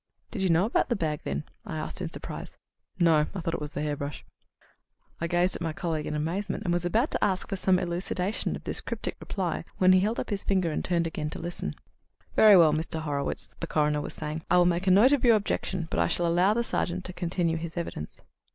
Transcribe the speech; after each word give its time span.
"Did 0.31 0.41
you 0.41 0.49
know 0.49 0.65
about 0.65 0.89
the 0.89 0.95
bag, 0.95 1.21
then?" 1.25 1.43
I 1.63 1.77
asked 1.77 2.01
in 2.01 2.09
surprise. 2.11 2.57
"No. 2.99 3.17
I 3.35 3.39
thought 3.39 3.53
it 3.53 3.61
was 3.61 3.73
the 3.73 3.83
hair 3.83 3.95
brush." 3.95 4.25
I 5.19 5.27
gazed 5.27 5.55
at 5.55 5.61
my 5.61 5.73
colleague 5.73 6.07
in 6.07 6.15
amazement, 6.15 6.63
and 6.63 6.73
was 6.73 6.85
about 6.85 7.11
to 7.11 7.23
ask 7.23 7.47
for 7.47 7.55
some 7.55 7.77
elucidation 7.77 8.55
of 8.55 8.63
this 8.63 8.81
cryptic 8.81 9.15
reply, 9.19 9.63
when 9.77 9.91
he 9.93 9.99
held 9.99 10.19
up 10.19 10.31
his 10.31 10.43
finger 10.43 10.71
and 10.71 10.83
turned 10.83 11.05
again 11.05 11.29
to 11.29 11.39
listen. 11.39 11.75
"Very 12.35 12.57
well, 12.57 12.73
Mr. 12.73 13.03
Horwitz," 13.03 13.53
the 13.59 13.67
coroner 13.67 14.01
was 14.01 14.15
saying, 14.15 14.41
"I 14.49 14.57
will 14.57 14.65
make 14.65 14.87
a 14.87 14.89
note 14.89 15.11
of 15.11 15.23
your 15.23 15.35
objection, 15.35 15.87
but 15.91 15.99
I 15.99 16.07
shall 16.07 16.25
allow 16.25 16.55
the 16.55 16.63
sergeant 16.63 17.05
to 17.05 17.13
continue 17.13 17.57
his 17.57 17.77
evidence." 17.77 18.23